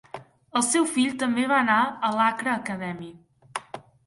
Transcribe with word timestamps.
El 0.59 0.63
seu 0.67 0.87
fill 0.93 1.13
també 1.23 1.43
va 1.51 1.59
anar 1.65 1.77
a 1.85 2.11
l'Accra 2.17 2.57
Academy. 2.63 3.13